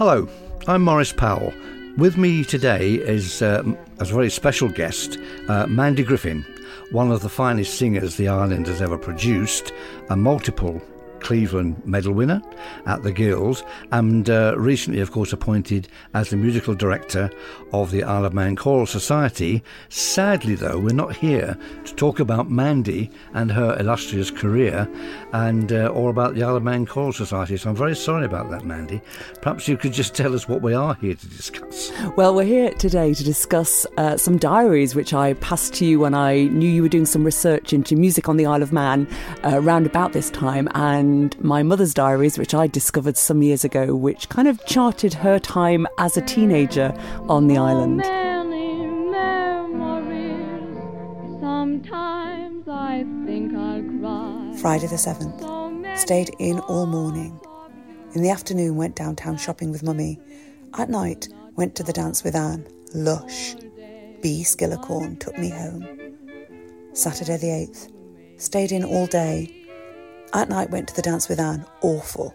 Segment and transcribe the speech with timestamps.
[0.00, 0.26] Hello,
[0.66, 1.52] I'm Maurice Powell.
[1.98, 3.62] With me today is uh,
[3.98, 6.42] a very special guest, uh, Mandy Griffin,
[6.90, 9.74] one of the finest singers the island has ever produced,
[10.08, 10.80] a multiple
[11.20, 12.42] Cleveland medal winner
[12.86, 17.30] at the Guilds, and uh, recently, of course, appointed as the musical director
[17.72, 19.62] of the Isle of Man Choral Society.
[19.88, 24.88] Sadly, though, we're not here to talk about Mandy and her illustrious career
[25.32, 27.56] and uh, or about the Isle of Man Choral Society.
[27.56, 29.00] So I'm very sorry about that, Mandy.
[29.40, 31.92] Perhaps you could just tell us what we are here to discuss.
[32.16, 36.14] Well, we're here today to discuss uh, some diaries which I passed to you when
[36.14, 39.06] I knew you were doing some research into music on the Isle of Man
[39.44, 41.09] uh, around about this time, and
[41.40, 45.86] my mother's diaries, which I discovered some years ago, which kind of charted her time
[45.98, 46.94] as a teenager
[47.28, 48.02] on the island.
[54.60, 55.98] Friday the 7th.
[55.98, 57.40] Stayed in all morning.
[58.14, 60.18] In the afternoon, went downtown shopping with Mummy.
[60.76, 62.66] At night, went to the dance with Anne.
[62.94, 63.54] Lush.
[64.22, 64.42] B.
[64.42, 65.86] Skillicorn took me home.
[66.92, 67.92] Saturday the 8th.
[68.40, 69.59] Stayed in all day.
[70.32, 71.64] At night, went to the dance with Anne.
[71.82, 72.34] Awful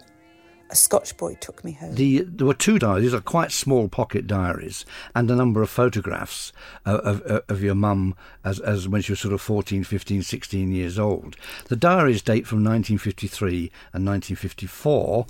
[0.70, 1.94] a Scotch boy took me home.
[1.94, 6.52] The, there were two diaries, are quite small pocket diaries, and a number of photographs
[6.84, 10.22] uh, of, of, of your mum as, as when she was sort of 14, 15,
[10.22, 11.36] 16 years old.
[11.66, 15.26] The diaries date from 1953 and 1954,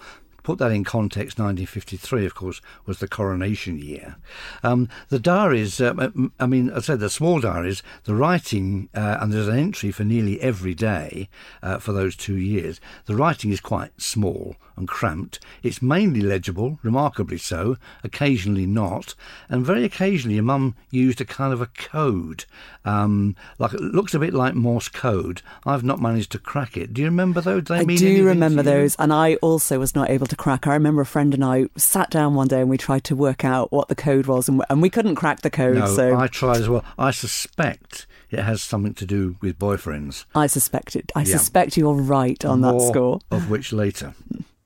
[0.46, 4.14] put that in context, 1953, of course, was the coronation year.
[4.62, 9.32] Um, the diaries, uh, I mean, I said the small diaries, the writing, uh, and
[9.32, 11.28] there's an entry for nearly every day
[11.64, 12.80] uh, for those two years.
[13.06, 15.40] The writing is quite small and cramped.
[15.62, 19.14] It's mainly legible, remarkably so, occasionally not,
[19.48, 22.44] and very occasionally your mum used a kind of a code,
[22.84, 25.42] um, like it looks a bit like Morse code.
[25.64, 26.92] I've not managed to crack it.
[26.92, 27.64] Do you remember those?
[27.64, 30.66] Do I do remember those, and I also was not able to crack.
[30.66, 33.44] I remember a friend and I sat down one day and we tried to work
[33.44, 35.76] out what the code was, and, and we couldn't crack the code.
[35.76, 36.84] No, so I tried as well.
[36.98, 40.24] I suspect it has something to do with boyfriends.
[40.34, 41.12] I suspect it.
[41.14, 41.36] I yeah.
[41.36, 43.20] suspect you're right on More that score.
[43.30, 44.14] Of which later.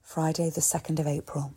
[0.03, 1.55] Friday, the 2nd of April.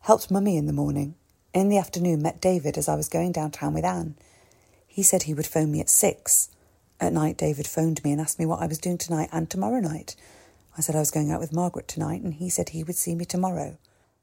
[0.00, 1.16] Helped Mummy in the morning.
[1.52, 4.14] In the afternoon, met David as I was going downtown with Anne.
[4.86, 6.50] He said he would phone me at six.
[7.00, 9.80] At night, David phoned me and asked me what I was doing tonight and tomorrow
[9.80, 10.16] night.
[10.76, 13.14] I said I was going out with Margaret tonight, and he said he would see
[13.14, 13.78] me tomorrow.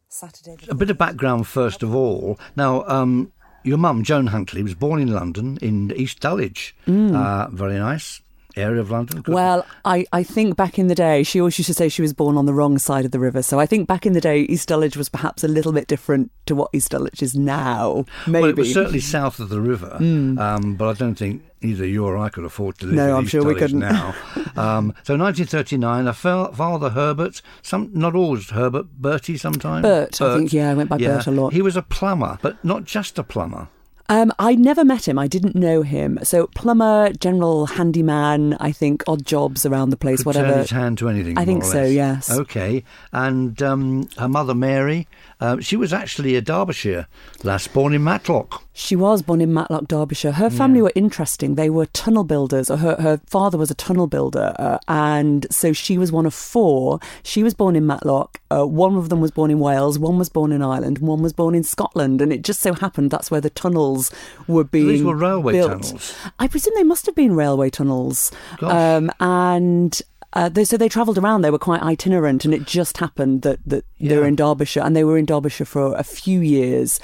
[0.10, 0.58] Saturday.
[0.70, 2.40] A bit of background first of all.
[2.56, 3.32] Now, um,
[3.64, 6.76] your mum, Joan Huntley, was born in London in East Dulwich.
[6.86, 7.16] Mm.
[7.16, 8.22] Uh, very nice
[8.56, 9.24] area of London?
[9.28, 12.14] Well, I, I think back in the day, she always used to say she was
[12.14, 13.42] born on the wrong side of the river.
[13.44, 16.32] So I think back in the day, East Dulwich was perhaps a little bit different
[16.46, 18.06] to what East Dulwich is now.
[18.28, 18.42] Maybe.
[18.42, 20.40] Well, it was certainly south of the river, mm.
[20.40, 23.16] um, but I don't think either you or I could afford to live no, in
[23.16, 23.80] I'm East sure Dulwich we couldn't.
[23.80, 24.10] now.
[24.56, 29.84] um, so 1939, a father Herbert, some not always Herbert, Bertie sometimes.
[29.84, 31.16] Bert, Bert, I think, yeah, I went by yeah.
[31.16, 31.54] Bert a lot.
[31.54, 33.68] He was a plumber, but not just a plumber.
[34.10, 35.18] Um, I never met him.
[35.18, 36.20] I didn't know him.
[36.24, 38.56] So plumber, general handyman.
[38.60, 40.20] I think odd jobs around the place.
[40.20, 40.50] Could whatever.
[40.50, 41.38] Turn his hand to anything.
[41.38, 41.84] I think so.
[41.84, 42.30] Yes.
[42.30, 42.84] Okay.
[43.12, 45.08] And um, her mother Mary.
[45.40, 47.08] Uh, she was actually a Derbyshire
[47.44, 48.64] lass, born in Matlock.
[48.76, 50.34] She was born in Matlock, Derbyshire.
[50.34, 50.84] Her family yeah.
[50.84, 51.56] were interesting.
[51.56, 52.72] They were tunnel builders.
[52.72, 56.34] or Her, her father was a tunnel builder, uh, and so she was one of
[56.34, 57.00] four.
[57.22, 58.42] She was born in Matlock.
[58.50, 60.00] Uh, one of them was born in Wales.
[60.00, 61.00] One was born in Ireland.
[61.00, 62.22] One was born in Scotland.
[62.22, 64.12] And it just so happened that's where the tunnels
[64.48, 64.88] were being.
[64.88, 65.84] So these were railway built.
[65.84, 66.16] tunnels.
[66.40, 68.32] I presume they must have been railway tunnels.
[68.62, 70.02] Um, and
[70.34, 71.42] uh, they, so they travelled around.
[71.42, 74.10] They were quite itinerant, and it just happened that that yeah.
[74.10, 77.00] they were in Derbyshire, and they were in Derbyshire for a few years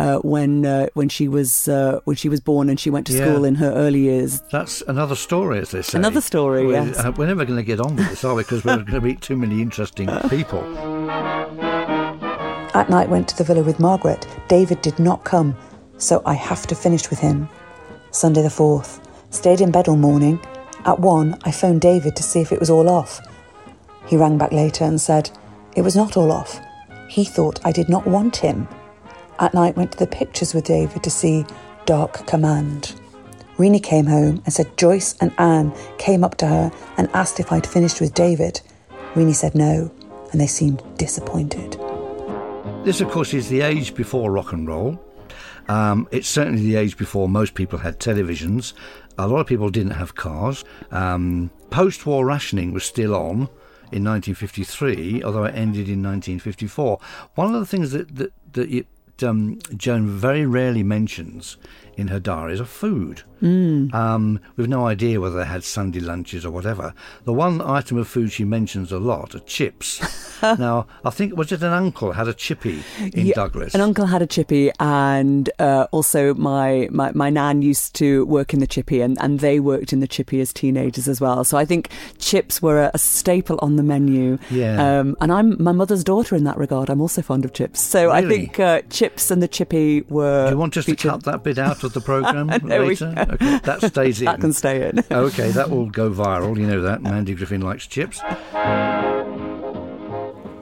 [0.00, 3.12] uh, when uh, when she was uh, when she was born, and she went to
[3.12, 3.24] yeah.
[3.24, 4.40] school in her early years.
[4.50, 5.98] That's another story, as they say.
[5.98, 6.66] Another story.
[6.66, 6.98] We're, yes.
[6.98, 8.42] Uh, we're never going to get on with this, are we?
[8.42, 10.62] Because we're going to meet too many interesting people.
[12.72, 14.26] At night, went to the villa with Margaret.
[14.48, 15.56] David did not come,
[15.98, 17.48] so I have to finish with him.
[18.10, 19.06] Sunday the fourth.
[19.30, 20.40] Stayed in bed all morning
[20.86, 23.20] at one, I phoned David to see if it was all off.
[24.06, 25.30] He rang back later and said
[25.76, 26.58] it was not all off.
[27.08, 28.66] He thought I did not want him.
[29.40, 31.46] At night, went to the pictures with David to see
[31.86, 32.94] Dark Command.
[33.56, 37.50] Rini came home and said Joyce and Anne came up to her and asked if
[37.50, 38.60] I'd finished with David.
[39.14, 39.90] Rini said no,
[40.30, 41.80] and they seemed disappointed.
[42.84, 45.02] This, of course, is the age before rock and roll.
[45.68, 48.74] Um, it's certainly the age before most people had televisions.
[49.16, 50.64] A lot of people didn't have cars.
[50.90, 53.48] Um, Post war rationing was still on
[53.92, 56.98] in 1953, although it ended in 1954.
[57.36, 58.86] One of the things that, that, that it,
[59.22, 61.56] um, Joan very rarely mentions
[62.00, 63.22] in her diaries of food.
[63.42, 63.92] Mm.
[63.94, 66.94] Um, we've no idea whether they had Sunday lunches or whatever.
[67.24, 70.00] The one item of food she mentions a lot are chips.
[70.42, 73.74] now, I think, was it an uncle had a chippy in Yeah, Douglas?
[73.74, 78.52] An uncle had a chippy, and uh, also my, my my nan used to work
[78.52, 81.44] in the chippy, and, and they worked in the chippy as teenagers as well.
[81.44, 84.38] So I think chips were a, a staple on the menu.
[84.50, 85.00] Yeah.
[85.00, 86.90] Um, and I'm my mother's daughter in that regard.
[86.90, 87.80] I'm also fond of chips.
[87.80, 90.46] So I think uh, chips and the chippy were.
[90.46, 93.14] Do you want us to cut that bit out of the programme There we later?
[93.16, 94.26] Okay, that stays in.
[94.26, 95.04] That can stay in.
[95.10, 96.58] Okay, that will go viral.
[96.58, 97.02] You know that.
[97.02, 98.20] Mandy Griffin likes chips.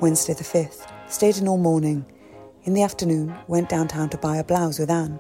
[0.01, 0.91] Wednesday the 5th.
[1.09, 2.05] Stayed in all morning.
[2.65, 5.19] In the afternoon, went downtown to buy a blouse with Anne.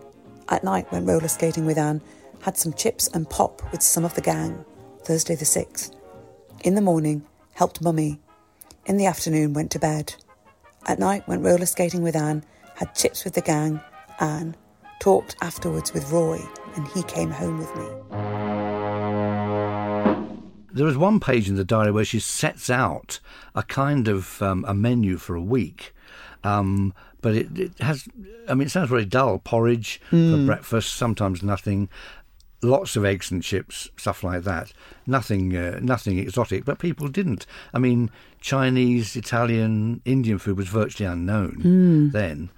[0.49, 2.01] At night, went roller skating with Anne.
[2.43, 4.65] Had some chips and pop with some of the gang.
[5.05, 5.95] Thursday the 6th.
[6.65, 8.21] In the morning, helped Mummy.
[8.87, 10.15] In the afternoon, went to bed.
[10.87, 12.45] At night, went roller skating with Anne.
[12.77, 13.81] Had chips with the gang.
[14.21, 14.57] Anne.
[15.01, 16.41] Talked afterwards with Roy,
[16.75, 17.87] and he came home with me.
[20.73, 23.21] There is one page in the diary where she sets out
[23.55, 25.95] a kind of um, a menu for a week.
[26.45, 28.07] Um, but it, it has,
[28.49, 29.39] I mean, it sounds very dull.
[29.39, 31.89] Porridge for breakfast, sometimes nothing.
[32.61, 34.73] Lots of eggs and chips, stuff like that.
[35.07, 36.65] Nothing, uh, nothing exotic.
[36.65, 37.47] But people didn't.
[37.73, 38.11] I mean,
[38.41, 42.51] Chinese, Italian, Indian food was virtually unknown then.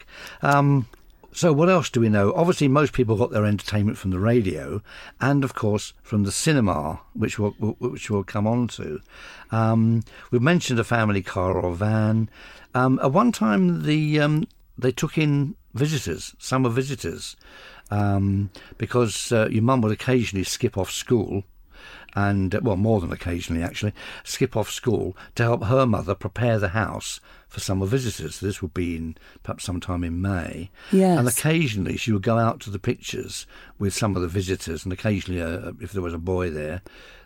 [0.43, 0.89] Um,
[1.33, 2.33] so what else do we know?
[2.35, 4.83] Obviously, most people got their entertainment from the radio,
[5.21, 9.01] and of course from the cinema, which we'll which we'll come on to.
[9.51, 12.29] Um, we've mentioned a family car or van.
[12.75, 14.47] Um, at one time, the um,
[14.77, 17.37] they took in visitors, summer visitors,
[17.91, 21.45] um, because uh, your mum would occasionally skip off school
[22.15, 23.93] and uh, well, more than occasionally actually,
[24.25, 28.41] skip off school to help her mother prepare the house for summer visitors.
[28.41, 30.71] This would be in perhaps sometime in May.
[30.93, 31.19] Yes.
[31.19, 33.47] And occasionally she would go out to the pictures
[33.79, 36.83] with some of the visitors, and occasionally, uh, if there was a boy there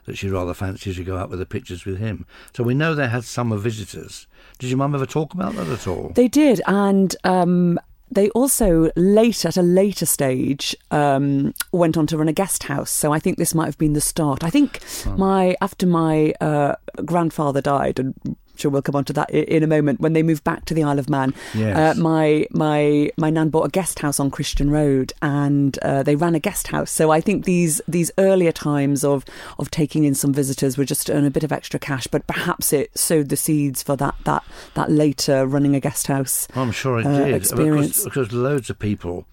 [0.06, 2.26] that she rather fancied, she'd go out with the pictures with him.
[2.54, 4.26] So we know they had summer visitors.
[4.58, 6.12] Did your mum ever talk about that at all?
[6.14, 7.78] They did, and um,
[8.14, 12.90] they also late at a later stage um, went on to run a guest house.
[12.90, 14.44] So I think this might have been the start.
[14.44, 14.80] I think
[15.16, 18.14] my after my uh, grandfather died, and
[18.56, 20.00] sure we'll come on to that in a moment.
[20.00, 21.96] When they moved back to the Isle of Man, Yes.
[21.96, 26.16] uh, my my my nan bought a guest house on Christian Road, and uh, they
[26.16, 26.90] ran a guest house.
[26.90, 29.24] So I think these these earlier times of
[29.58, 32.26] of taking in some visitors were just to earn a bit of extra cash, but
[32.26, 36.48] perhaps it sowed the seeds for that that that later running a guest house.
[36.54, 37.34] I'm sure it uh, did.
[37.34, 38.04] experience.
[38.04, 39.26] Because, because loads of people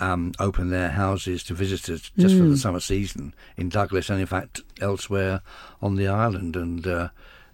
[0.00, 4.26] um, open their houses to visitors just for the summer season in Douglas and, in
[4.26, 5.40] fact, elsewhere
[5.82, 6.54] on the island.
[6.54, 7.08] And, uh,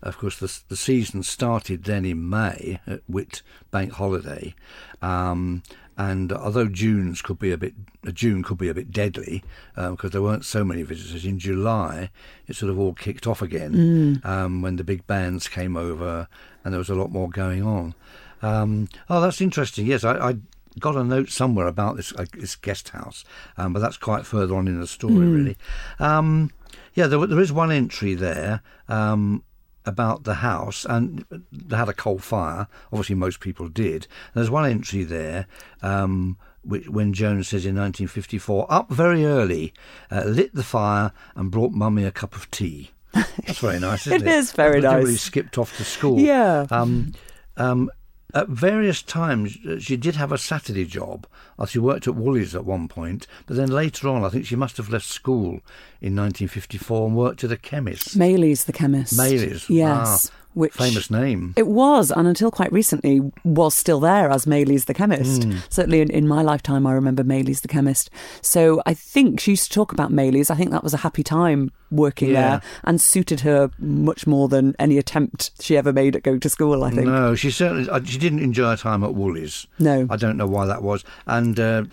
[0.04, 4.54] of course, the, the season started then in May at Whit Bank Holiday.
[5.02, 5.62] Um,
[5.96, 7.74] and although June's could be a bit,
[8.06, 9.44] uh, June could be a bit deadly
[9.76, 11.24] because there weren't so many visitors.
[11.24, 12.10] In July,
[12.48, 16.28] it sort of all kicked off again um, when the big bands came over,
[16.64, 17.94] and there was a lot more going on.
[18.42, 19.86] Um, oh, that's interesting.
[19.86, 20.36] Yes, I, I
[20.80, 23.24] got a note somewhere about this uh, this guest house,
[23.56, 25.56] um, but that's quite further on in the story, really.
[26.00, 26.50] Um,
[26.94, 29.44] yeah, there, there is one entry there um,
[29.86, 32.68] about the house, and they had a coal fire.
[32.92, 34.06] Obviously, most people did.
[34.34, 35.46] There's one entry there.
[35.82, 39.74] Um, which, when Jones says in 1954, up very early,
[40.10, 42.90] uh, lit the fire and brought Mummy a cup of tea.
[43.12, 44.34] That's very nice, isn't It it?
[44.34, 45.20] is very nice.
[45.20, 46.18] skipped off to school.
[46.18, 46.66] Yeah.
[46.70, 47.12] Um,
[47.58, 47.90] um,
[48.34, 51.26] at various times, uh, she did have a Saturday job.
[51.58, 54.56] Uh, She worked at Woolies at one point, but then later on, I think she
[54.56, 55.60] must have left school
[56.00, 58.18] in 1954 and worked at a chemist.
[58.18, 59.16] Maylies the chemist.
[59.16, 60.30] Maylies, Yes.
[60.30, 61.52] ah, which famous name.
[61.56, 65.44] It was, and until quite recently, was still there as Maylies the chemist.
[65.44, 65.58] Hmm.
[65.68, 68.10] Certainly in, in my lifetime, I remember Maylies the chemist.
[68.40, 70.50] So I think she used to talk about Maylies.
[70.50, 72.40] I think that was a happy time working Yeah.
[72.40, 76.48] there and suited her much more than any attempt she ever made at going to
[76.48, 77.06] school, I think.
[77.06, 79.66] No, she certainly uh, she didn't enjoy her time at Woolies.
[79.78, 80.06] No.
[80.10, 81.84] I don't know why that was, and uh,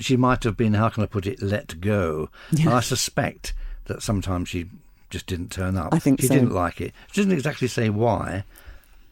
[0.00, 0.74] she might have been.
[0.74, 1.42] How can I put it?
[1.42, 2.30] Let go.
[2.66, 3.52] I suspect
[3.86, 4.66] that sometimes she
[5.10, 5.92] just didn't turn up.
[5.94, 6.34] I think she so.
[6.34, 6.92] didn't like it.
[7.12, 8.44] She doesn't exactly say why,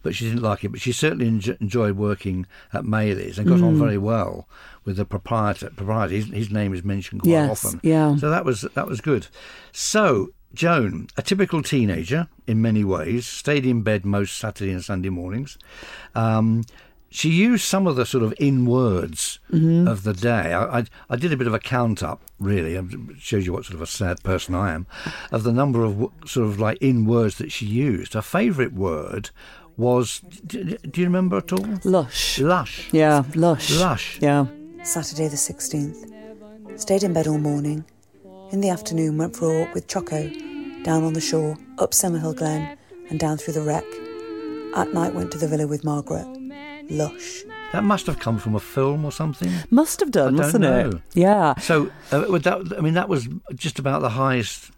[0.02, 0.68] but she didn't like it.
[0.70, 3.64] But she certainly enjo- enjoyed working at Maylies and got Mm.
[3.64, 4.48] on very well
[4.84, 5.70] with the proprietor.
[5.70, 7.80] Proprietor, his, his name is mentioned quite Yes, often.
[7.82, 8.16] yeah.
[8.16, 9.28] So that was that was good.
[9.72, 15.08] So Joan, a typical teenager in many ways, stayed in bed most Saturday and Sunday
[15.08, 15.58] mornings.
[16.14, 16.62] Um,
[17.14, 19.86] she used some of the sort of in words Mm-hmm.
[19.86, 20.52] of the day.
[20.52, 22.74] I, I, I did a bit of a count up, really.
[22.74, 22.84] It
[23.20, 24.86] shows you what sort of a sad person I am,
[25.30, 28.14] of the number of w- sort of like in words that she used.
[28.14, 29.30] Her favourite word
[29.76, 30.20] was.
[30.44, 31.64] Do, do you remember at all?
[31.84, 32.40] Lush.
[32.40, 32.88] Lush.
[32.92, 33.70] Yeah, lush.
[33.78, 34.18] Lush.
[34.20, 34.46] Yeah.
[34.82, 36.80] Saturday the 16th.
[36.80, 37.84] Stayed in bed all morning.
[38.50, 40.28] In the afternoon, went for a walk with Choco,
[40.82, 42.76] down on the shore, up Summerhill Glen,
[43.08, 43.84] and down through the wreck.
[44.76, 46.26] At night, went to the villa with Margaret.
[46.90, 47.42] Lush.
[47.72, 49.50] That must have come from a film or something.
[49.70, 50.90] Must have done, I don't mustn't know.
[50.90, 51.02] it?
[51.14, 54.70] Yeah, So, uh, with that, I mean, that was just about the highest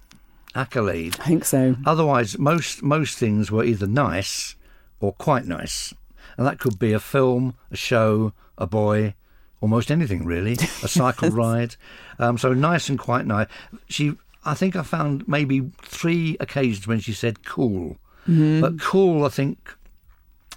[0.55, 1.17] accolade.
[1.21, 1.77] I think so.
[1.85, 4.55] Otherwise, most most things were either nice
[5.01, 5.93] or quite nice,
[6.37, 9.15] and that could be a film, a show, a boy,
[9.61, 11.77] almost anything really, a cycle ride.
[12.19, 13.49] Um, so nice and quite nice.
[13.89, 18.61] She, I think, I found maybe three occasions when she said "cool," Mm-hmm.
[18.63, 19.75] but "cool," I think.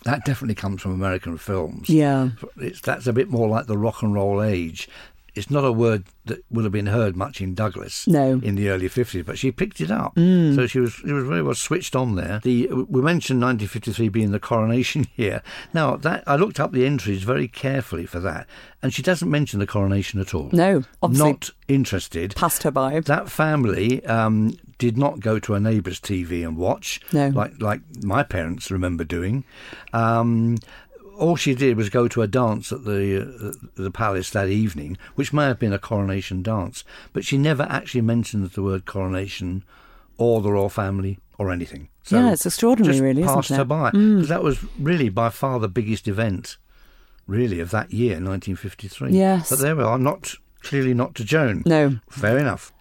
[0.03, 1.89] That definitely comes from American films.
[1.89, 2.29] Yeah.
[2.57, 4.87] It's, that's a bit more like the rock and roll age.
[5.35, 8.39] It's not a word that would have been heard much in Douglas No.
[8.43, 10.13] in the early 50s, but she picked it up.
[10.15, 12.39] So she was she was very well switched on there.
[12.43, 15.41] The We mentioned 1953 being the coronation year.
[15.73, 18.47] Now, that I looked up the entries very carefully for that,
[18.83, 20.49] and she doesn't mention the coronation at all.
[20.51, 22.35] No, obviously Not interested.
[22.35, 22.99] passed her by.
[23.01, 27.29] That family um, did not go to a neighbour's TV and watch, No.
[27.29, 29.43] like like my parents remember doing.
[29.93, 30.57] Um,
[31.19, 34.97] all she did was go to a dance at the uh, the palace that evening,
[35.15, 36.83] which may have been a coronation dance,
[37.13, 39.63] but she never actually mentioned the word coronation
[40.17, 41.87] or the royal family or anything.
[42.03, 43.53] So Yeah, it's extraordinary, just really, isn't passed it?
[43.53, 43.57] Mm.
[43.57, 46.57] her by 'Cause that was really by far the biggest event,
[47.27, 49.11] really, of that year, 1953.
[49.11, 49.49] Yes.
[49.49, 49.97] but there we are.
[49.99, 51.63] Not clearly not to Joan.
[51.65, 51.99] No.
[52.09, 52.73] Fair enough.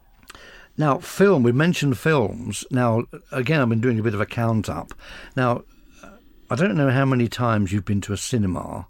[0.77, 2.65] Now, film, we mentioned films.
[2.71, 3.03] Now,
[3.33, 4.95] again, I've been doing a bit of a count up.
[5.37, 5.63] Now,
[6.51, 8.87] I don't know how many times you've been to a cinema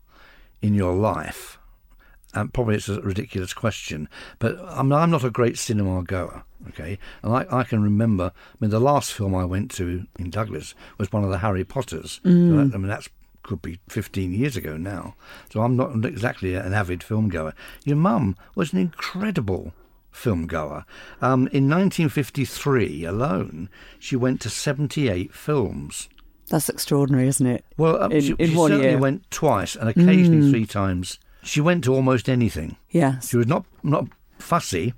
[0.62, 1.58] in your life.
[2.34, 6.98] And probably it's a ridiculous question, but I'm, I'm not a great cinema goer, okay?
[7.22, 10.74] And I, I can remember, I mean, the last film I went to in Douglas
[10.98, 12.20] was one of the Harry Potters.
[12.22, 13.08] So that- I mean, that's
[13.44, 15.14] could be 15 years ago now.
[15.50, 17.54] So I'm not exactly an avid film goer.
[17.84, 19.72] Your mum was an incredible
[20.10, 20.84] film goer.
[21.22, 26.10] Um, in 1953 alone, she went to 78 films.
[26.50, 27.64] That's extraordinary, isn't it?
[27.76, 28.99] Well, um, In- she, in she one certainly year.
[28.99, 29.02] Mm.
[29.02, 31.19] went twice and occasionally three times.
[31.43, 32.76] She went to almost anything.
[32.90, 33.28] Yes.
[33.31, 34.95] She was not not fussy.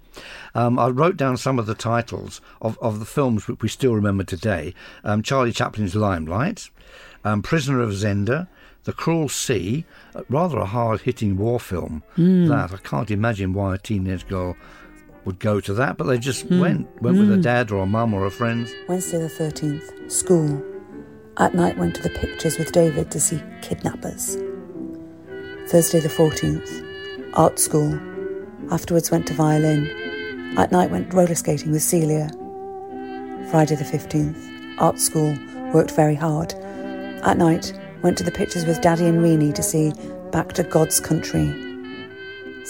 [0.55, 3.95] Um, I wrote down some of the titles of, of the films which we still
[3.95, 4.75] remember today.
[5.05, 6.69] Um, Charlie Chaplin's Limelight,
[7.25, 8.49] um, Prisoner of Zenda,
[8.85, 12.03] The Cruel Sea, uh, rather a hard-hitting war film.
[12.17, 12.47] Hmm.
[12.49, 14.57] That I can't imagine why a teenage girl
[15.25, 16.61] would go to that, but they just Hmm.
[16.61, 17.03] went.
[17.03, 18.69] Went with a dad or a mum or a friend.
[18.89, 20.63] Wednesday the 13th, school.
[21.37, 24.37] At night went to the pictures with David to see kidnappers.
[25.69, 26.85] Thursday the 14th,
[27.35, 27.99] art school.
[28.71, 29.89] Afterwards went to violin.
[30.59, 32.29] At night went roller skating with Celia.
[33.51, 35.37] Friday the 15th, art school.
[35.73, 36.53] Worked very hard.
[37.23, 37.73] At night
[38.03, 39.93] went to the pictures with Daddy and Reenie to see
[40.33, 41.70] Back to God's Country.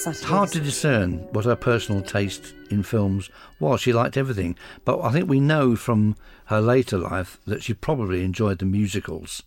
[0.06, 3.28] It's hard to discern what her personal taste in films
[3.58, 3.80] was.
[3.80, 6.16] She liked everything, but I think we know from
[6.46, 9.42] her later life that she probably enjoyed the musicals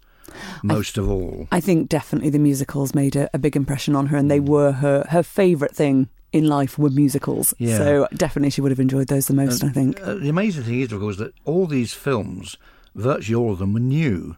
[0.61, 1.47] most of all.
[1.51, 4.73] I think definitely the musicals made a, a big impression on her, and they were
[4.73, 7.53] her her favourite thing in life were musicals.
[7.57, 7.77] Yeah.
[7.77, 9.63] So definitely she would have enjoyed those the most.
[9.63, 9.99] I think.
[10.01, 12.57] Uh, the amazing thing is, of course, that all these films,
[12.95, 14.37] virtually all of them, were new.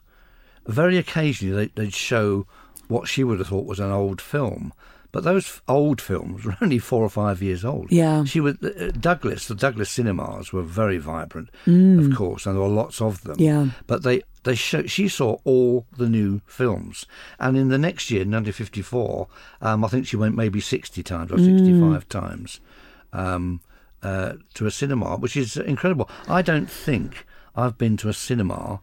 [0.66, 2.48] Very occasionally, they'd show
[2.88, 4.74] what she would have thought was an old film.
[5.16, 7.90] But those old films were only four or five years old.
[7.90, 8.26] Yeah.
[8.26, 9.48] she was uh, Douglas.
[9.48, 13.38] The Douglas cinemas were very vibrant, of course, and there were lots of them.
[13.38, 13.40] Mm.
[13.40, 13.66] Yeah.
[13.88, 17.06] but they they show, she saw all the new films,
[17.40, 19.28] and in the next year, 1954,
[19.62, 21.46] um, I think she went maybe sixty times or Mm.
[21.46, 22.60] sixty-five times
[23.14, 23.62] um,
[24.04, 26.10] uh, to a cinema, which is incredible.
[26.28, 28.82] I don't think I've been to a cinema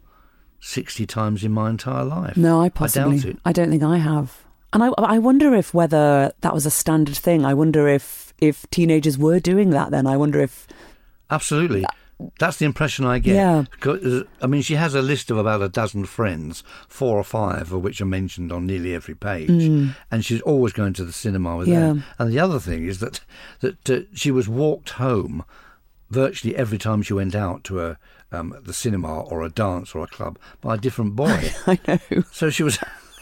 [0.59, 2.35] sixty times in my entire life.
[2.37, 3.17] No, I possibly.
[3.17, 3.37] I doubt it.
[3.45, 4.43] I don't think I have.
[4.73, 7.45] And I, I wonder if whether that was a standard thing.
[7.45, 9.91] I wonder if if teenagers were doing that.
[9.91, 10.67] Then I wonder if
[11.29, 11.85] Absolutely.
[12.39, 13.35] That's the impression I get.
[13.35, 13.63] Yeah.
[14.41, 17.81] I mean, she has a list of about a dozen friends, four or five of
[17.83, 19.49] which are mentioned on nearly every page,
[20.11, 21.71] and she's always going to the cinema with Mm.
[21.71, 21.79] Yeah.
[21.79, 22.03] them.
[22.19, 23.19] And the other thing is that
[23.61, 25.43] that uh, she was walked home
[26.11, 27.97] virtually every time she went out to a
[28.31, 31.51] um, the cinema or a dance or a club by a different boy.
[31.67, 32.23] I know.
[32.31, 32.79] So she was.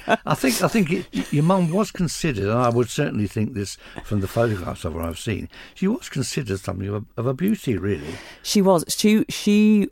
[0.08, 3.78] I think I think it, your mum was considered, and I would certainly think this
[4.04, 5.50] from the photographs of her I've seen.
[5.76, 8.16] She was considered something of a, of a beauty, really.
[8.44, 8.86] She was.
[8.88, 9.90] She she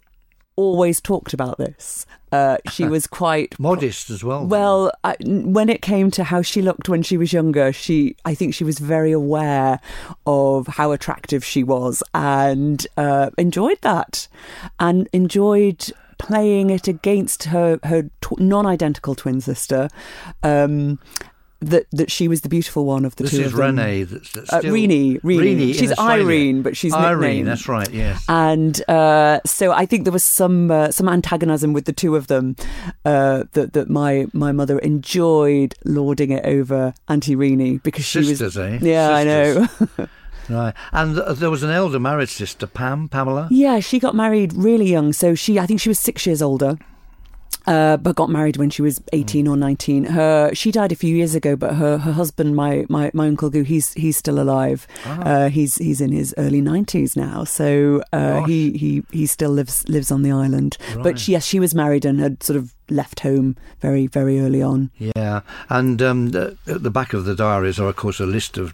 [0.60, 2.06] always talked about this.
[2.34, 4.46] Uh, she was quite Modest as well.
[4.46, 8.36] Well, I, when it came to how she looked when she was younger, she I
[8.36, 9.80] think she was very aware
[10.26, 14.28] of how attractive she was and uh, enjoyed that
[14.80, 19.90] and enjoyed playing it against her her tw- non-identical twin sister.
[20.44, 21.00] Um,
[21.62, 23.54] that that she was the beautiful one of the this two is.
[23.54, 24.04] Renee.
[24.04, 25.74] That's, that's Uh, Renee, Renee.
[25.74, 27.20] She's Irene, but she's Irene.
[27.20, 27.48] nicknamed.
[27.50, 27.92] That's right.
[27.92, 28.24] Yes.
[28.30, 32.28] and uh, so I think there was some uh, some antagonism with the two of
[32.28, 32.56] them
[33.04, 38.56] uh, that that my my mother enjoyed lording it over Auntie Renee because she Sisters,
[38.56, 38.80] was eh?
[38.82, 39.68] yeah I know
[40.50, 40.74] Right.
[40.92, 43.48] And there was an elder married sister, Pam, Pamela.
[43.52, 46.78] yeah she got married really young so she I think she was six years older.
[47.68, 50.06] Uh, but got married when she was eighteen or nineteen.
[50.06, 53.50] Her she died a few years ago, but her, her husband, my, my, my uncle
[53.52, 54.88] Goo, he's he's still alive.
[55.06, 59.88] Uh, he's he's in his early nineties now, so uh, he, he he still lives
[59.88, 60.78] lives on the island.
[60.96, 61.04] Right.
[61.04, 64.62] But she, yes, she was married and had sort of left home very very early
[64.62, 64.92] on.
[64.98, 68.58] Yeah, and um, the, at the back of the diaries are, of course, a list
[68.58, 68.74] of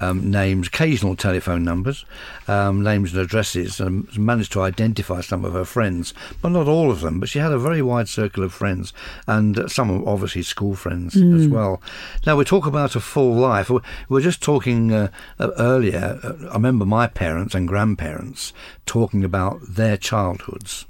[0.00, 2.06] um, names, occasional telephone numbers,
[2.48, 6.90] um, names and addresses, and managed to identify some of her friends, but not all
[6.90, 7.20] of them.
[7.20, 8.92] But she had a very wide circle of friends,
[9.26, 11.82] and some obviously school friends as well.
[12.26, 13.68] Now we talk about a full life.
[13.68, 16.18] We we were just talking uh, uh, earlier.
[16.22, 18.52] Uh, I remember my parents and grandparents
[18.86, 20.86] talking about their childhoods,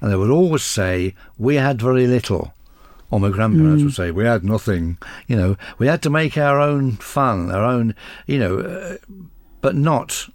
[0.00, 2.54] and they would always say, "We had very little."
[3.10, 4.96] Or my grandparents would say, we had nothing.
[5.26, 7.94] You know, we had to make our own fun, our own,
[8.26, 8.96] you know, uh,
[9.60, 10.28] but not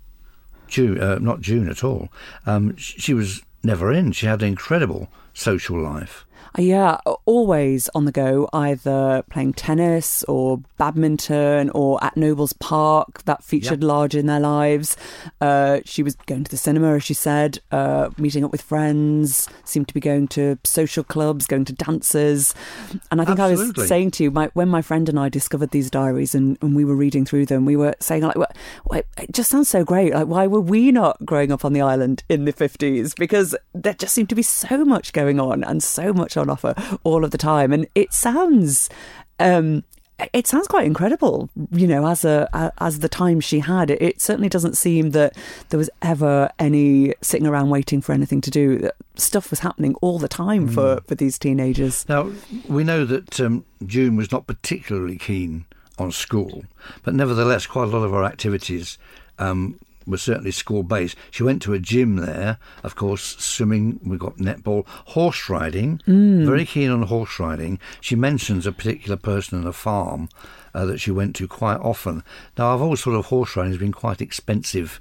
[0.67, 2.09] Joan, uh, not Joan at all.
[2.45, 4.11] Um, she was never in.
[4.11, 6.27] She had an incredible social life.
[6.57, 13.23] Yeah, always on the go, either playing tennis or badminton or at Nobles Park.
[13.25, 14.97] That featured large in their lives.
[15.39, 19.47] Uh, she was going to the cinema, as she said, uh, meeting up with friends,
[19.65, 22.55] seemed to be going to social clubs, going to dances.
[23.11, 25.71] And I think I was saying to you, my, when my friend and I discovered
[25.71, 28.51] these diaries and, and we were reading through them, we were saying, like, "Well,
[28.85, 30.13] well, it just sounds so great.
[30.13, 33.15] Like, why were we not growing up on the island in the 50s?
[33.15, 36.73] Because there just seemed to be so much going on and so much on offer
[37.03, 37.73] all of the time.
[37.73, 38.89] And it sounds.
[39.39, 39.83] Um,
[40.33, 43.91] it sounds quite incredible, you know, as a, as the time she had.
[43.91, 45.37] It, it certainly doesn't seem that
[45.69, 48.89] there was ever any sitting around waiting for anything to do.
[49.15, 52.07] Stuff was happening all the time for, for these teenagers.
[52.09, 52.31] Now,
[52.67, 55.65] we know that um, Joan was not particularly keen
[55.99, 56.63] on school,
[57.03, 58.97] but nevertheless, quite a lot of our activities
[59.37, 61.17] um, were certainly school based.
[61.29, 66.01] She went to a gym there, of course, swimming, we got netball, horse riding,
[66.45, 67.79] very keen on horse riding.
[68.01, 70.29] She mentions a particular person on a farm
[70.73, 72.23] uh, that she went to quite often.
[72.57, 74.99] Now, I've always thought of horse riding as being quite expensive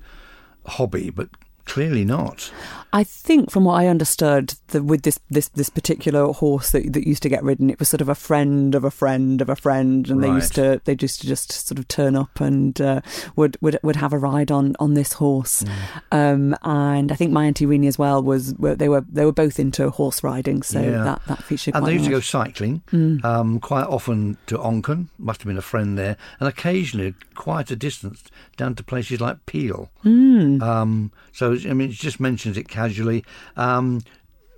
[0.67, 1.29] hobby, but
[1.67, 2.51] clearly not.
[2.93, 7.07] I think, from what I understood, that with this, this this particular horse that that
[7.07, 9.57] used to get ridden, it was sort of a friend of a friend of a
[9.57, 13.01] friend, and they used to they used to just sort of turn up and uh,
[13.35, 15.65] would would would have a ride on on this horse.
[16.13, 19.59] Um, and I think my auntie Renee as well was they were they were both
[19.59, 21.05] into horse riding, so Yeah.
[21.05, 21.75] that that featured.
[21.75, 22.83] And they used to go cycling,
[23.25, 27.77] um, quite often to Onchan, must have been a friend there, and occasionally quite a
[27.77, 28.25] distance
[28.57, 29.91] down to places like Peel.
[30.05, 30.63] Mm.
[30.63, 33.25] Um, so, I mean, it just mentions it casually.
[33.57, 34.03] Um,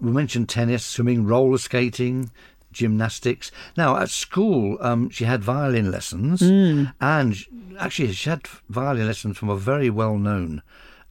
[0.01, 2.31] we mentioned tennis, swimming, roller skating,
[2.73, 3.51] gymnastics.
[3.77, 6.41] Now, at school, um, she had violin lessons,
[7.01, 7.47] and sh-
[7.79, 10.63] actually, she had violin lessons from a very well known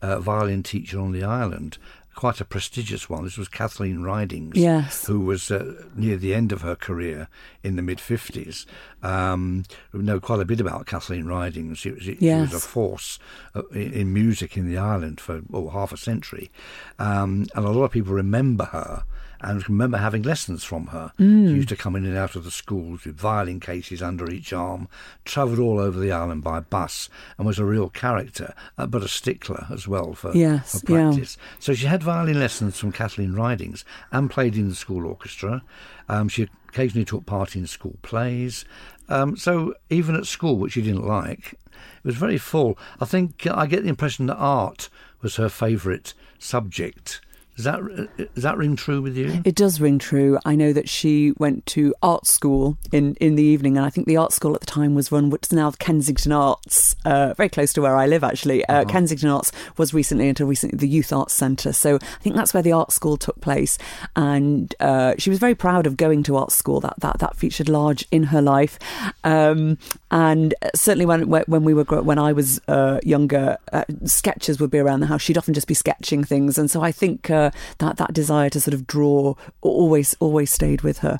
[0.02, 1.78] uh, violin teacher on the island.
[2.18, 3.26] Quite a prestigious one.
[3.26, 5.06] This was Kathleen Ridings Yes.
[5.06, 7.28] who was uh, near the end of her career
[7.62, 8.66] in the mid 50s.
[9.04, 11.78] Um, we know quite a bit about Kathleen Ridings.
[11.78, 13.20] She, she, she was a force
[13.54, 16.50] uh, in, in music in the island for oh, half a century.
[16.98, 19.04] Um, and a lot of people remember her
[19.42, 21.12] and remember having lessons from her.
[21.18, 24.52] She used to come in and out of the schools with violin cases under each
[24.54, 24.88] arm,
[25.26, 29.08] travelled all over the island by bus, and was a real character, uh, but a
[29.08, 31.10] stickler as well for, Yes, for yeah.
[31.10, 31.38] practice.
[31.60, 35.62] So she had violin lessons from Kathleen Ridings and played in the school orchestra.
[36.10, 38.66] Um, she occasionally took part in school plays.
[39.10, 42.78] Um, so even at school, which she didn't like, it was very full.
[43.00, 44.90] I think uh, I get the impression that art
[45.22, 47.22] was her favourite subject.
[47.58, 49.42] Does that uh, does that ring true with you?
[49.44, 50.38] It does ring true.
[50.46, 54.06] I know that she went to art school in, in the evening, and I think
[54.06, 57.74] the art school at the time was run, is now Kensington Arts, uh, very close
[57.74, 58.64] to where I live actually.
[58.66, 62.54] Uh, Kensington Arts was recently until recently the Youth Arts Centre, so I think that's
[62.54, 63.80] where the art school took place.
[64.16, 66.80] And uh, she was very proud of going to art school.
[66.80, 68.78] That that that featured large in her life.
[69.24, 69.80] Um,
[70.12, 74.78] and certainly when when we were when I was uh, younger, uh, sketches would be
[74.78, 75.24] around the house.
[75.24, 77.32] She'd often just be sketching things, and so I think
[77.80, 81.18] that that desire to sort of draw always always stayed with her.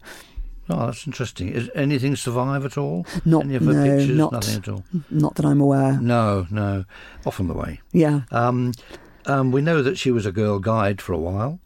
[0.70, 1.48] Oh, that's interesting.
[1.50, 3.06] Is anything survive at all?
[3.24, 4.18] Not- Any of her no, pictures?
[4.18, 4.84] not- Nothing at all.
[5.10, 5.98] Not that I'm aware.
[6.02, 6.84] No, no.
[7.26, 7.80] Off on the way.
[7.94, 8.22] Yeah.
[8.32, 8.74] Um,
[9.26, 11.60] um, we know that she was a girl guide for a while.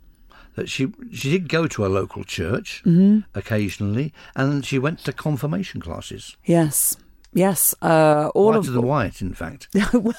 [0.56, 3.20] that she she did go to a local church Mm-hmm.
[3.34, 6.36] occasionally, and she went to confirmation classes.
[6.46, 6.98] Yes.
[7.34, 9.70] Yes, uh, all Whiter of than white, in fact.
[9.94, 10.14] well,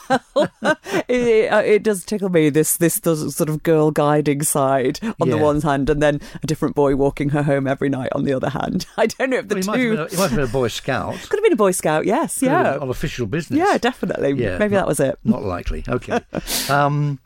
[1.09, 5.37] it, uh, it does tickle me this this sort of girl guiding side on the
[5.37, 8.49] one hand, and then a different boy walking her home every night on the other
[8.49, 8.87] hand.
[8.97, 10.49] I don't know if the Well, he, might two have been a, might have been
[10.49, 11.15] a Boy Scout.
[11.29, 12.07] could have been a Boy Scout.
[12.07, 13.59] Yes, Could yeah, on official business.
[13.59, 14.33] yeah, definitely.
[14.33, 15.19] Yeah, Maybe not- that was it.
[15.23, 15.85] Not likely.
[15.87, 16.19] Okay.
[16.71, 17.19] um,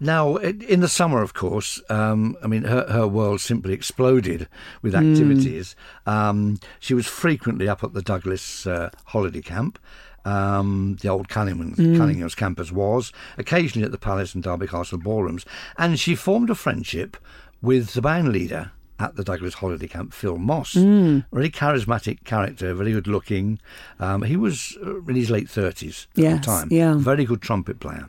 [0.00, 4.48] now, in the summer, of course, um, I mean, her, her world simply exploded
[4.82, 5.10] with Hmm.
[5.12, 5.76] activities.
[6.06, 9.78] Um, she was frequently up at the Douglas uh, holiday camp.
[10.26, 11.96] Um, the old Cunningham, Hmm.
[11.96, 15.44] Cunningham's campus was occasionally at the Palace and Derby Castle ballrooms,
[15.76, 17.16] and she formed a friendship
[17.60, 20.74] with the band leader at the Douglas holiday camp, Phil Moss.
[20.74, 21.20] Hmm.
[21.30, 23.58] Really charismatic character, very good looking.
[24.00, 26.68] Um, he was uh, in his late thirties at Yes, the time.
[26.70, 26.94] yeah.
[26.94, 28.08] Very good trumpet player.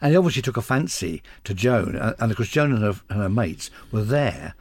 [0.00, 3.20] And he obviously took a fancy to Joan, and, of course Joan and her, and
[3.22, 4.54] her mates were there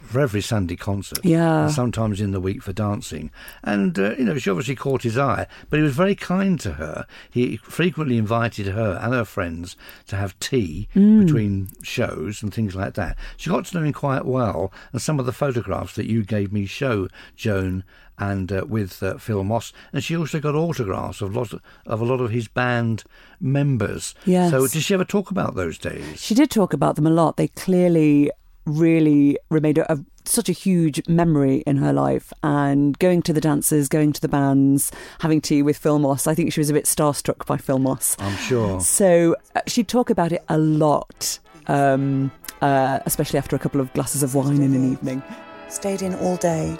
[0.00, 1.64] for every Sunday concert, Yeah.
[1.64, 3.30] and sometimes in the week for dancing.
[3.62, 6.72] And uh, you know, she obviously caught his eye, but he was very kind to
[6.74, 7.06] her.
[7.30, 9.76] He frequently invited her and her friends
[10.06, 11.26] to have tea Mm.
[11.26, 13.18] between shows and things like that.
[13.36, 16.54] She got to know him quite well, and some of the photographs that you gave
[16.54, 17.84] me show Joan
[18.18, 22.00] and uh, with uh, Phil Moss, and she also got autographs of lots of, of
[22.00, 23.04] a lot of his band
[23.40, 24.14] members.
[24.24, 24.50] Yes.
[24.50, 26.20] So did she ever talk about those days?
[26.20, 27.36] She did talk about them a lot.
[27.36, 28.30] They clearly
[28.68, 32.32] really remained a, a, such a huge memory in her life.
[32.42, 36.26] And going to the dances, going to the bands, having tea with Phil Moss.
[36.26, 38.16] I think she was a bit starstruck by Phil Moss.
[38.18, 38.80] I'm sure.
[38.80, 43.92] So uh, she'd talk about it a lot, um, uh, especially after a couple of
[43.94, 45.22] glasses of wine in an evening.
[45.68, 46.78] Stayed in all day.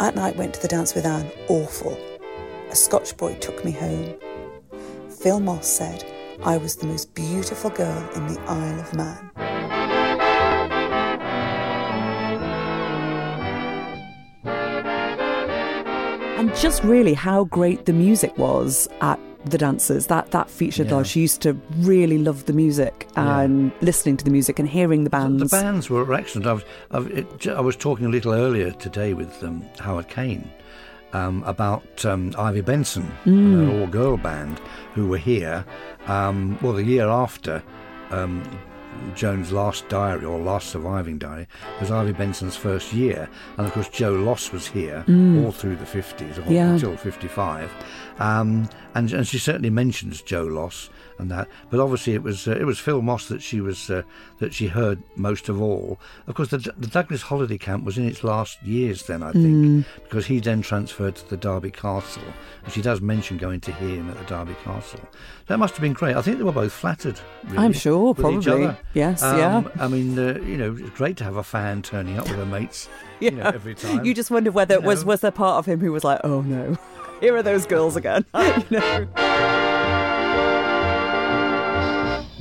[0.00, 1.30] At night went to the dance with Anne.
[1.48, 1.96] Awful.
[2.70, 4.14] A Scotch boy took me home.
[5.08, 6.04] Phil Moss said
[6.42, 9.30] I was the most beautiful girl in the Isle of Man.
[16.44, 21.02] and just really how great the music was at the dancers that that featured Yeah.
[21.02, 23.40] She used to really love the music Yeah.
[23.40, 25.50] and listening to the music and hearing the bands.
[25.50, 26.46] The bands were excellent.
[26.46, 30.50] I was, I it, I was talking a little earlier today with um, Howard Kane
[31.12, 34.60] um, about um, Ivy Benson, an all girl band,
[34.94, 35.64] who were here.
[36.06, 37.62] Um, well, the year after
[38.10, 38.42] um,
[39.14, 41.46] Joan's last diary or last surviving diary
[41.80, 43.28] was Ivy Benson's first year.
[43.56, 46.72] And of course, Joe Loss was here all through the 50s, or Yeah.
[46.72, 47.70] until 55.
[48.18, 51.48] Um, and, and she certainly mentions Joe Loss and that.
[51.70, 54.02] But obviously, it was uh, it was Phil Moss that she was uh,
[54.38, 55.98] that she heard most of all.
[56.28, 59.86] Of course, the, the Douglas Holiday Camp was in its last years then, I think,
[60.04, 62.22] because he then transferred to the Derby Castle,
[62.64, 65.00] and she does mention going to hear him at the Derby Castle.
[65.46, 66.16] That must have been great.
[66.16, 67.18] I think they were both flattered.
[67.46, 68.74] Really, I'm sure, probably.
[68.92, 69.62] Yes, Um, yeah.
[69.80, 72.46] I mean, uh, you know, it's great to have a fan turning up with her
[72.46, 72.88] mates.
[73.20, 74.04] You know, every time.
[74.04, 75.08] You just wondered whether You was know.
[75.08, 76.76] was there part of him who was like, oh no,
[77.20, 78.24] here are those girls again.
[78.34, 79.08] you know?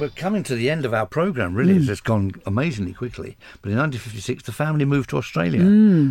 [0.04, 1.78] We're coming to the end of our programme, really.
[1.78, 3.38] It's just gone amazingly quickly.
[3.62, 5.64] But in 1956, the family moved to Australia.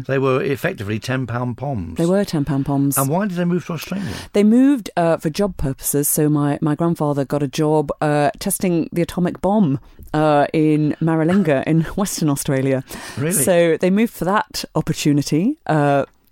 [0.07, 1.99] They were effectively £10 poms.
[1.99, 2.97] They were ten pound poms.
[2.97, 4.11] And why did they move to Australia?
[4.33, 6.09] They moved uh, for job purposes.
[6.09, 9.79] So my, my grandfather got a job uh, testing the atomic bomb
[10.15, 12.85] uh, in Maralinga in Western Australia.
[13.19, 13.33] Really?
[13.33, 15.59] So they moved for that opportunity.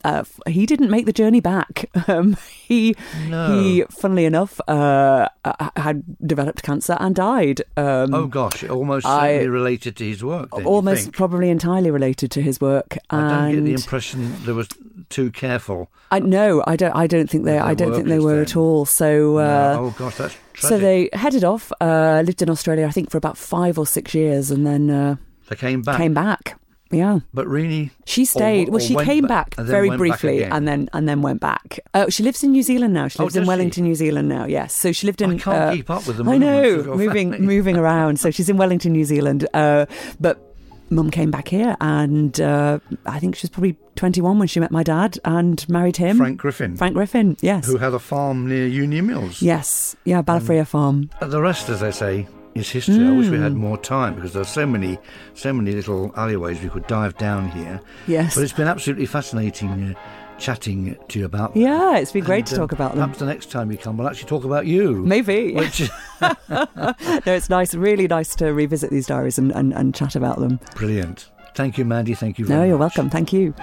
[0.04, 1.86] Uh, he didn't make the journey back.
[2.08, 2.36] Um,
[2.66, 2.96] he
[3.28, 3.60] No.
[3.60, 5.28] he, funnily enough, uh,
[5.76, 7.62] had developed cancer and died.
[7.76, 12.42] Um, oh, gosh, almost I- related to his work, then, almost probably entirely related to
[12.42, 12.96] his work.
[13.10, 14.68] I don't get the impression there was
[15.10, 15.90] too careful.
[16.10, 16.92] I no, I don't.
[16.96, 17.58] I don't think they.
[17.58, 18.42] I don't think they were then.
[18.42, 18.86] at all.
[18.86, 19.36] So.
[19.38, 20.68] Uh, No, oh, gosh, that's tragic.
[20.70, 24.14] So they headed off, uh, lived in Australia, I think, for about five or six
[24.14, 25.16] years, and then uh,
[25.48, 25.96] They came back.
[25.98, 26.58] came back.
[26.92, 28.68] Yeah, But really, she stayed.
[28.68, 31.40] or well, she came back, back, very went back briefly, and then and then went
[31.40, 31.78] back.
[31.94, 33.06] Uh, she lives in New Zealand now.
[33.08, 33.48] She Oh, lives in does she?
[33.48, 34.44] Wellington, New Zealand now.
[34.46, 35.30] Yes, so she lived in.
[35.30, 37.46] I can't uh, keep up with the I know, moving family.
[37.46, 38.18] moving around.
[38.18, 39.86] So she's in Wellington, New Zealand, uh,
[40.18, 40.46] but.
[40.92, 44.72] Mum came back here, and uh, I think she was probably 21 when she met
[44.72, 46.16] my dad and married him.
[46.16, 47.64] Frank Griffin, Frank Griffin, yes.
[47.64, 49.40] who had a farm near Union Mills.
[49.40, 51.08] Yes, yeah, Ballafreer Farm.
[51.22, 53.06] The rest, as they say, is history.
[53.06, 53.42] I wish we Hmm.
[53.44, 54.98] had more time because there are so many,
[55.34, 57.80] so many little alleyways we could dive down here.
[58.06, 58.34] Yes.
[58.34, 61.54] But it's been absolutely fascinating uh, chatting to you about.
[61.54, 61.62] Them.
[61.62, 63.00] Yeah, it's been great And, to uh, talk about them.
[63.04, 64.94] Perhaps the next time you come, we'll actually talk about you.
[65.04, 65.54] Maybe.
[65.54, 65.88] Which
[66.20, 66.94] no,
[67.26, 70.58] it's nice, really nice to revisit these diaries and, and, and chat about them.
[70.74, 71.30] brilliant.
[71.54, 72.14] Thank you, Mandy.
[72.14, 72.96] Thank you very No, you're much.
[72.96, 73.10] welcome.
[73.10, 73.54] Thank you.